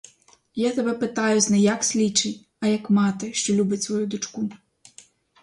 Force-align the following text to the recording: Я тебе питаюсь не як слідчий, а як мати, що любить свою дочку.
Я 0.55 0.71
тебе 0.71 0.93
питаюсь 0.93 1.49
не 1.49 1.59
як 1.59 1.83
слідчий, 1.83 2.47
а 2.59 2.67
як 2.67 2.89
мати, 2.89 3.33
що 3.33 3.53
любить 3.53 3.83
свою 3.83 4.07
дочку. 4.07 4.49